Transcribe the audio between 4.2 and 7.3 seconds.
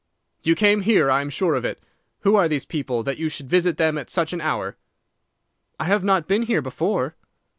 an hour?' "'I have not been here before.